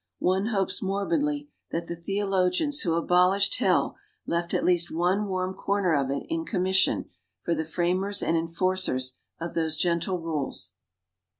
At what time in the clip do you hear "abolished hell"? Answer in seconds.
2.95-3.97